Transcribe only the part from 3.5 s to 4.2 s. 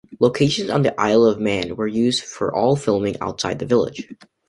the village.